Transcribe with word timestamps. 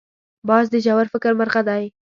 باز 0.47 0.65
د 0.71 0.75
ژور 0.85 1.05
فکر 1.13 1.31
مرغه 1.39 1.61
دی 1.69 1.83